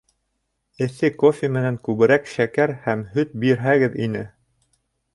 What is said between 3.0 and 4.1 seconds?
һөт бирһәгеҙ